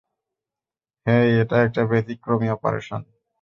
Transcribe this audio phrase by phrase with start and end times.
[1.05, 3.01] হেই, এটা একটা ব্যতিক্রমী অপারেশন।